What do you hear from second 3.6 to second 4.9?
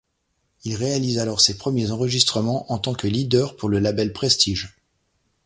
le label Prestige.